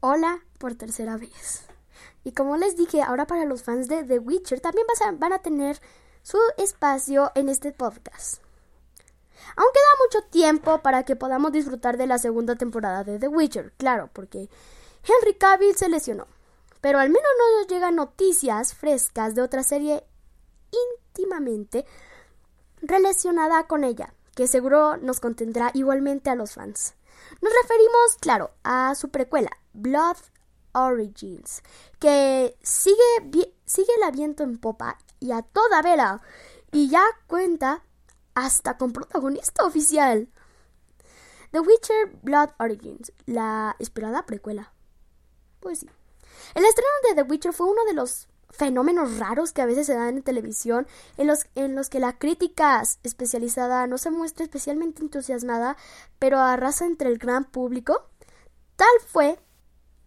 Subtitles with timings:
[0.00, 1.66] Hola por tercera vez.
[2.22, 4.86] Y como les dije, ahora para los fans de The Witcher también
[5.18, 5.80] van a tener
[6.22, 8.40] su espacio en este podcast.
[9.56, 13.72] Aún queda mucho tiempo para que podamos disfrutar de la segunda temporada de The Witcher,
[13.72, 14.48] claro, porque
[15.02, 16.28] Henry Cavill se lesionó.
[16.80, 20.04] Pero al menos no nos llegan noticias frescas de otra serie
[20.70, 21.84] íntimamente
[22.82, 26.94] relacionada con ella, que seguro nos contendrá igualmente a los fans.
[27.42, 30.16] Nos referimos, claro, a su precuela, Blood
[30.74, 31.64] Origins,
[31.98, 36.22] que sigue, sigue el viento en popa y a toda vela,
[36.70, 37.82] y ya cuenta
[38.34, 40.28] hasta con protagonista oficial.
[41.50, 44.72] The Witcher Blood Origins, la esperada precuela.
[45.58, 45.90] Pues sí.
[46.54, 49.94] El estreno de The Witcher fue uno de los fenómenos raros que a veces se
[49.94, 55.02] dan en televisión, en los, en los que la crítica especializada no se muestra especialmente
[55.02, 55.76] entusiasmada,
[56.18, 58.08] pero arrasa entre el gran público.
[58.76, 59.38] Tal fue,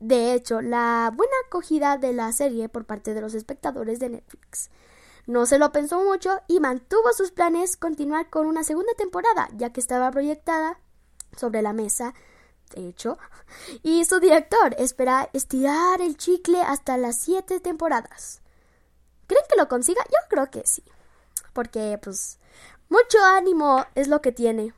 [0.00, 4.70] de hecho, la buena acogida de la serie por parte de los espectadores de Netflix.
[5.26, 9.72] No se lo pensó mucho y mantuvo sus planes continuar con una segunda temporada, ya
[9.72, 10.80] que estaba proyectada
[11.36, 12.14] sobre la mesa
[12.74, 13.18] de hecho,
[13.82, 18.40] y su director espera estirar el chicle hasta las siete temporadas.
[19.26, 20.02] ¿Creen que lo consiga?
[20.08, 20.82] Yo creo que sí,
[21.52, 22.38] porque pues
[22.88, 24.74] mucho ánimo es lo que tiene.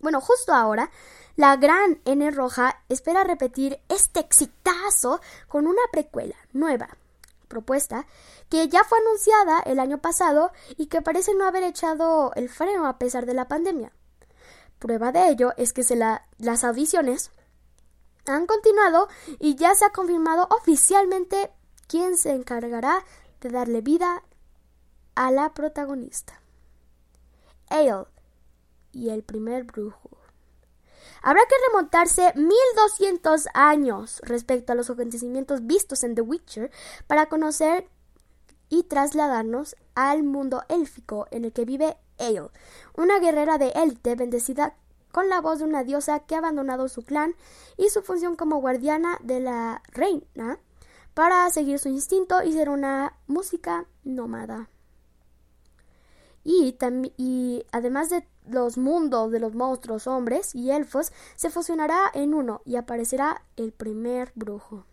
[0.00, 0.90] Bueno, justo ahora,
[1.36, 6.88] la gran N roja espera repetir este exitazo con una precuela nueva,
[7.48, 8.06] propuesta,
[8.48, 12.86] que ya fue anunciada el año pasado y que parece no haber echado el freno
[12.86, 13.92] a pesar de la pandemia.
[14.80, 17.30] Prueba de ello es que se las audiciones
[18.26, 21.52] han continuado y ya se ha confirmado oficialmente
[21.86, 23.04] quién se encargará
[23.42, 24.22] de darle vida
[25.14, 26.40] a la protagonista.
[27.68, 28.06] Ale
[28.92, 30.10] y el primer brujo.
[31.22, 36.70] Habrá que remontarse 1200 años respecto a los acontecimientos vistos en The Witcher
[37.06, 37.86] para conocer
[38.70, 42.50] y trasladarnos al mundo élfico en el que vive Ale,
[42.96, 44.76] una guerrera de élite bendecida
[45.12, 47.34] con la voz de una diosa que ha abandonado su clan
[47.76, 50.58] y su función como guardiana de la reina
[51.14, 54.68] para seguir su instinto y ser una música nómada.
[56.42, 56.76] Y,
[57.18, 62.62] y, además de los mundos de los monstruos hombres y elfos, se fusionará en uno
[62.64, 64.84] y aparecerá el primer brujo.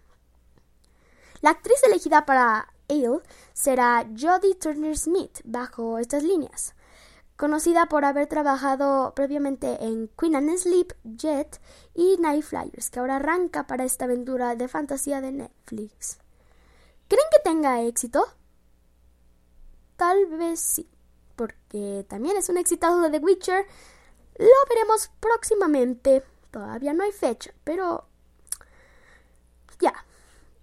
[1.41, 3.21] La actriz elegida para Ale
[3.53, 6.73] será Jodie Turner Smith bajo estas líneas
[7.37, 11.61] conocida por haber trabajado previamente en Queen and Sleep, Jet
[11.93, 16.17] y Night Flyers, que ahora arranca para esta aventura de fantasía de Netflix.
[17.07, 18.25] ¿Creen que tenga éxito?
[19.95, 20.89] Tal vez sí,
[21.35, 23.65] porque también es un exitazo de The Witcher.
[24.37, 26.23] Lo veremos próximamente.
[26.51, 28.07] Todavía no hay fecha, pero
[29.79, 29.93] ya,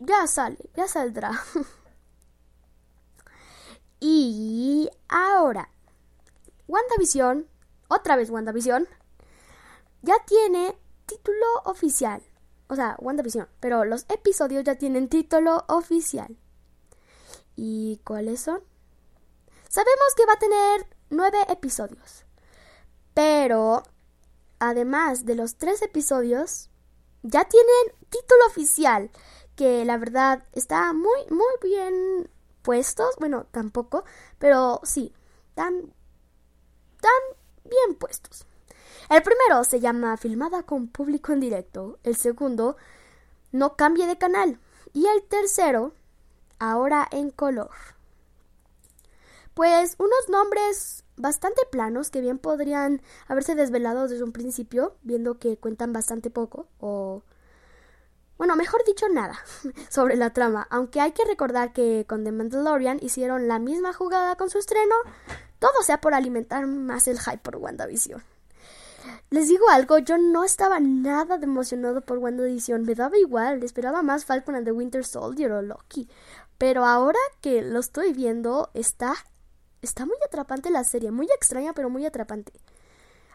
[0.01, 1.31] ya sale, ya saldrá.
[4.01, 5.69] y ahora,
[6.69, 7.47] WandaVision,
[7.89, 8.89] otra vez WandaVision,
[10.03, 10.77] ya tiene
[11.07, 12.23] título oficial.
[12.69, 16.37] O sea, WandaVision, pero los episodios ya tienen título oficial.
[17.57, 18.63] ¿Y cuáles son?
[19.69, 22.25] Sabemos que va a tener nueve episodios.
[23.13, 23.83] Pero,
[24.59, 26.71] además de los tres episodios,
[27.23, 29.11] ya tienen título oficial.
[29.57, 32.29] Que la verdad está muy, muy bien
[32.63, 33.15] puestos.
[33.21, 34.05] Bueno, tampoco.
[34.39, 35.15] Pero sí,
[35.55, 35.94] tan
[37.05, 38.47] están bien puestos.
[39.11, 41.99] El primero se llama Filmada con público en directo.
[42.03, 42.77] El segundo,
[43.53, 44.59] No cambie de canal.
[44.93, 45.93] Y el tercero,
[46.59, 47.71] Ahora en color.
[49.53, 55.59] Pues unos nombres bastante planos que bien podrían haberse desvelado desde un principio, viendo que
[55.59, 57.23] cuentan bastante poco, o...
[58.37, 59.39] Bueno, mejor dicho, nada
[59.91, 64.35] sobre la trama, aunque hay que recordar que con The Mandalorian hicieron la misma jugada
[64.37, 64.95] con su estreno,
[65.65, 68.23] todo sea por alimentar más el hype por WandaVision.
[69.31, 74.03] Les digo algo, yo no estaba nada de emocionado por WandaVision, me daba igual, esperaba
[74.03, 76.07] más Falcon and the Winter Soldier o Loki.
[76.59, 79.15] Pero ahora que lo estoy viendo, está,
[79.81, 82.53] está muy atrapante la serie, muy extraña pero muy atrapante.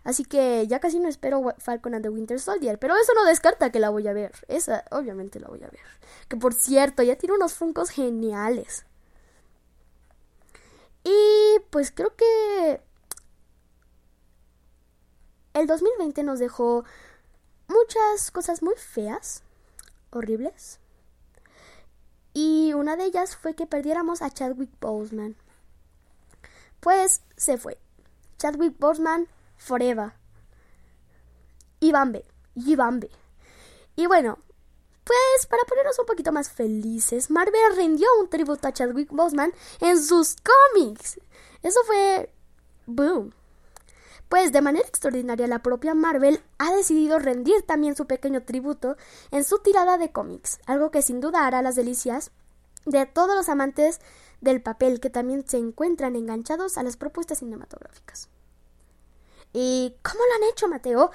[0.04, 3.71] Así que ya casi no espero Falcon and the Winter Soldier, pero eso no descarta
[3.71, 4.33] que la voy a ver.
[4.48, 5.81] Esa obviamente la voy a ver.
[6.27, 8.86] Que por cierto, ya tiene unos funcos geniales.
[11.80, 12.81] Pues creo que
[15.54, 16.84] el 2020 nos dejó
[17.70, 19.44] muchas cosas muy feas,
[20.10, 20.81] horribles.
[22.34, 25.38] Y una de ellas fue que perdiéramos a Chadwick Boseman.
[26.81, 27.78] Pues se fue.
[28.38, 30.12] Chadwick Boseman forever.
[31.80, 32.26] Y Bambe.
[32.56, 33.10] Y Bambe.
[33.96, 34.40] Y bueno,
[35.09, 39.51] Pues para ponernos un poquito más felices, Marvel rindió un tributo a Chadwick Boseman
[39.81, 41.19] en sus cómics.
[41.63, 42.31] Eso fue
[42.85, 43.33] boom.
[44.29, 48.97] Pues de manera extraordinaria la propia Marvel ha decidido rendir también su pequeño tributo
[49.31, 52.29] en su tirada de cómics, algo que sin duda hará las delicias
[52.85, 54.01] de todos los amantes
[54.41, 58.29] del papel que también se encuentran enganchados a las propuestas cinematográficas.
[59.53, 61.09] ¿Y cómo lo han hecho, Mateo?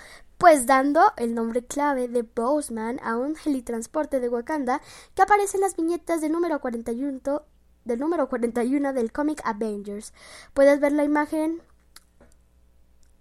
[0.45, 4.83] Pues dando el nombre clave de Boseman a un helitransporte de Wakanda
[5.15, 7.47] que aparece en las viñetas del número 41
[7.87, 10.13] del número 41 del cómic Avengers.
[10.53, 11.63] Puedes ver la imagen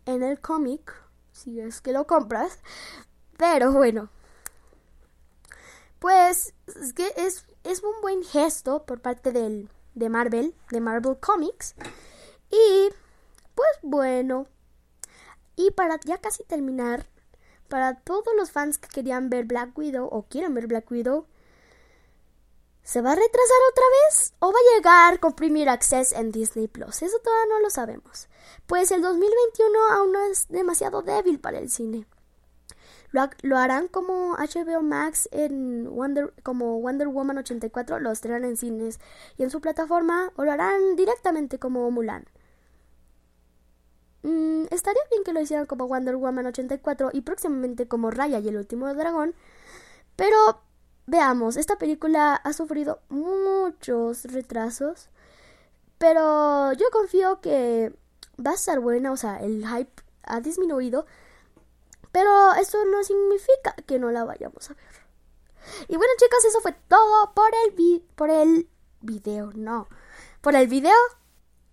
[0.05, 0.93] en el cómic,
[1.31, 2.59] si es que lo compras.
[3.37, 4.09] Pero bueno,
[5.99, 11.17] pues es que es, es un buen gesto por parte del, de Marvel, de Marvel
[11.21, 11.73] Comics.
[12.51, 12.89] Y
[13.55, 14.45] pues bueno,
[15.55, 17.12] y para ya casi terminar,
[17.67, 21.25] para todos los fans que querían ver Black Widow o quieren ver Black Widow,
[22.83, 26.67] ¿se va a retrasar otra vez o va a llegar con Premier Access en Disney
[26.67, 27.01] Plus?
[27.01, 28.27] Eso todavía no lo sabemos.
[28.67, 32.05] Pues el 2021 aún no es demasiado débil para el cine.
[33.13, 38.99] Lo, harán como HBO Max en Wonder, como Wonder Woman 84, lo estrenan en cines
[39.37, 42.25] y en su plataforma, o lo harán directamente como Mulan.
[44.23, 48.47] Mm, estaría bien que lo hicieran como Wonder Woman 84 y próximamente como Raya y
[48.47, 49.35] el último dragón.
[50.15, 50.61] Pero
[51.05, 55.09] veamos, esta película ha sufrido muchos retrasos.
[55.97, 57.93] Pero yo confío que
[58.45, 61.05] va a estar buena, o sea, el hype ha disminuido.
[62.11, 64.83] Pero eso no significa que no la vayamos a ver.
[65.87, 68.69] Y bueno, chicos, eso fue todo por el, por el
[69.01, 69.87] video, no.
[70.41, 70.95] Por el video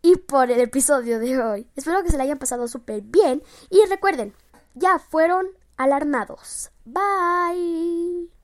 [0.03, 1.67] y por el episodio de hoy.
[1.77, 4.35] Espero que se la hayan pasado súper bien y recuerden,
[4.75, 6.71] ya fueron alarmados.
[6.85, 8.31] Bye.